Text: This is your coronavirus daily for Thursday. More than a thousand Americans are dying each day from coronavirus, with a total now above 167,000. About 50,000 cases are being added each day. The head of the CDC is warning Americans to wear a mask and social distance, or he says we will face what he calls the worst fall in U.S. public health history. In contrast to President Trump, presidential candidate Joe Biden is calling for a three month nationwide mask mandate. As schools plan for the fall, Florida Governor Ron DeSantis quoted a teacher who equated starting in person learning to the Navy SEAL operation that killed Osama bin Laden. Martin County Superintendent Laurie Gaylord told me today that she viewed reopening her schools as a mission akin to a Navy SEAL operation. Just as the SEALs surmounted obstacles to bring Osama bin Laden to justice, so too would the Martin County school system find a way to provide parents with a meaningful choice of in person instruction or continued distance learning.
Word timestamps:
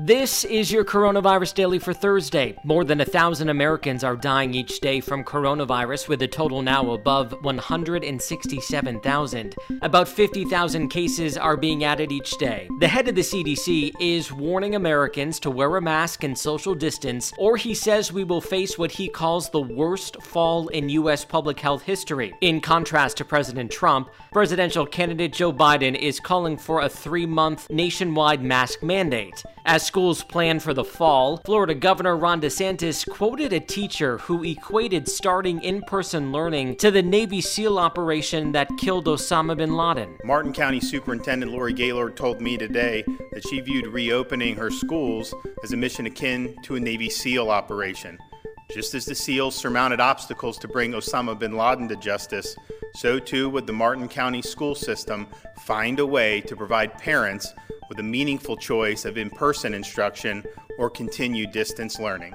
This 0.00 0.44
is 0.44 0.70
your 0.70 0.84
coronavirus 0.84 1.54
daily 1.54 1.80
for 1.80 1.92
Thursday. 1.92 2.56
More 2.62 2.84
than 2.84 3.00
a 3.00 3.04
thousand 3.04 3.48
Americans 3.48 4.04
are 4.04 4.14
dying 4.14 4.54
each 4.54 4.78
day 4.78 5.00
from 5.00 5.24
coronavirus, 5.24 6.06
with 6.06 6.22
a 6.22 6.28
total 6.28 6.62
now 6.62 6.92
above 6.92 7.34
167,000. 7.42 9.56
About 9.82 10.06
50,000 10.06 10.88
cases 10.88 11.36
are 11.36 11.56
being 11.56 11.82
added 11.82 12.12
each 12.12 12.38
day. 12.38 12.68
The 12.78 12.86
head 12.86 13.08
of 13.08 13.16
the 13.16 13.22
CDC 13.22 13.90
is 14.00 14.30
warning 14.30 14.76
Americans 14.76 15.40
to 15.40 15.50
wear 15.50 15.76
a 15.76 15.82
mask 15.82 16.22
and 16.22 16.38
social 16.38 16.76
distance, 16.76 17.32
or 17.36 17.56
he 17.56 17.74
says 17.74 18.12
we 18.12 18.22
will 18.22 18.40
face 18.40 18.78
what 18.78 18.92
he 18.92 19.08
calls 19.08 19.50
the 19.50 19.62
worst 19.62 20.22
fall 20.22 20.68
in 20.68 20.90
U.S. 20.90 21.24
public 21.24 21.58
health 21.58 21.82
history. 21.82 22.32
In 22.40 22.60
contrast 22.60 23.16
to 23.16 23.24
President 23.24 23.72
Trump, 23.72 24.10
presidential 24.30 24.86
candidate 24.86 25.32
Joe 25.32 25.52
Biden 25.52 25.98
is 25.98 26.20
calling 26.20 26.56
for 26.56 26.82
a 26.82 26.88
three 26.88 27.26
month 27.26 27.68
nationwide 27.68 28.44
mask 28.44 28.84
mandate. 28.84 29.42
As 29.64 29.87
schools 29.88 30.22
plan 30.22 30.60
for 30.60 30.74
the 30.74 30.84
fall, 30.84 31.38
Florida 31.46 31.74
Governor 31.74 32.14
Ron 32.14 32.42
DeSantis 32.42 33.08
quoted 33.08 33.54
a 33.54 33.58
teacher 33.58 34.18
who 34.18 34.44
equated 34.44 35.08
starting 35.08 35.62
in 35.62 35.80
person 35.80 36.30
learning 36.30 36.76
to 36.76 36.90
the 36.90 37.00
Navy 37.02 37.40
SEAL 37.40 37.78
operation 37.78 38.52
that 38.52 38.68
killed 38.76 39.06
Osama 39.06 39.56
bin 39.56 39.74
Laden. 39.74 40.18
Martin 40.24 40.52
County 40.52 40.78
Superintendent 40.78 41.52
Laurie 41.52 41.72
Gaylord 41.72 42.18
told 42.18 42.42
me 42.42 42.58
today 42.58 43.02
that 43.32 43.48
she 43.48 43.60
viewed 43.60 43.86
reopening 43.86 44.56
her 44.56 44.70
schools 44.70 45.34
as 45.64 45.72
a 45.72 45.76
mission 45.76 46.04
akin 46.04 46.54
to 46.64 46.76
a 46.76 46.80
Navy 46.80 47.08
SEAL 47.08 47.50
operation. 47.50 48.18
Just 48.70 48.94
as 48.94 49.06
the 49.06 49.14
SEALs 49.14 49.56
surmounted 49.56 50.00
obstacles 50.00 50.58
to 50.58 50.68
bring 50.68 50.92
Osama 50.92 51.38
bin 51.38 51.56
Laden 51.56 51.88
to 51.88 51.96
justice, 51.96 52.54
so 52.94 53.18
too 53.18 53.48
would 53.48 53.66
the 53.66 53.72
Martin 53.72 54.06
County 54.06 54.42
school 54.42 54.74
system 54.74 55.26
find 55.64 55.98
a 55.98 56.06
way 56.06 56.42
to 56.42 56.54
provide 56.54 56.98
parents 56.98 57.54
with 57.88 57.98
a 57.98 58.02
meaningful 58.02 58.56
choice 58.56 59.04
of 59.04 59.16
in 59.16 59.30
person 59.30 59.74
instruction 59.74 60.44
or 60.78 60.90
continued 60.90 61.52
distance 61.52 61.98
learning. 61.98 62.34